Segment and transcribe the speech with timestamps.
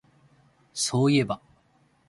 [0.73, 1.43] そういえば